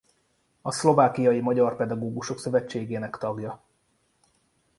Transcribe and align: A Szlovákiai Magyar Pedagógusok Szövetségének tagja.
A 0.61 0.71
Szlovákiai 0.71 1.39
Magyar 1.41 1.75
Pedagógusok 1.75 2.39
Szövetségének 2.39 3.17
tagja. 3.17 3.61